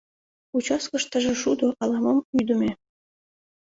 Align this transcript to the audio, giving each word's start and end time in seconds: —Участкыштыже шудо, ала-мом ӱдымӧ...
—Участкыштыже 0.57 1.33
шудо, 1.41 1.67
ала-мом 1.81 2.19
ӱдымӧ... 2.39 2.71